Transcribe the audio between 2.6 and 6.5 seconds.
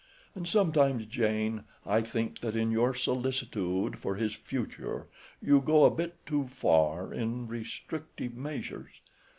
your solicitude for his future you go a bit too